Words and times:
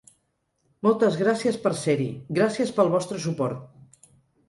Moltes 0.87 1.19
gràcies 1.19 1.61
per 1.67 1.73
ser-hi, 1.83 2.09
gràcies 2.41 2.75
pel 2.81 2.93
vostre 2.99 3.25
suport! 3.31 4.13